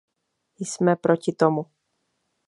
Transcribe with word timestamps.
Jsme 0.61 0.95
proti 0.95 1.31
tomu. 1.31 1.65